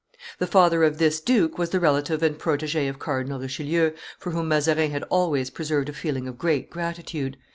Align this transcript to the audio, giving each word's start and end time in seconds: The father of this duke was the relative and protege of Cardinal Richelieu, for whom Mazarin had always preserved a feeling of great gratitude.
The 0.39 0.47
father 0.47 0.83
of 0.83 0.97
this 0.97 1.21
duke 1.21 1.59
was 1.59 1.69
the 1.69 1.79
relative 1.79 2.23
and 2.23 2.39
protege 2.39 2.87
of 2.87 2.97
Cardinal 2.97 3.39
Richelieu, 3.39 3.91
for 4.17 4.31
whom 4.31 4.47
Mazarin 4.47 4.89
had 4.89 5.03
always 5.11 5.51
preserved 5.51 5.89
a 5.89 5.93
feeling 5.93 6.27
of 6.27 6.39
great 6.39 6.71
gratitude. 6.71 7.37